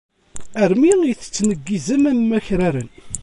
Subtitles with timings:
[0.63, 2.89] Armi i tettneggizem am wakraren.